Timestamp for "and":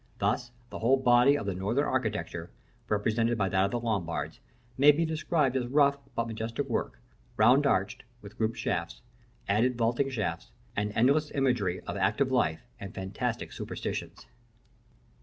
10.75-10.91, 12.79-12.95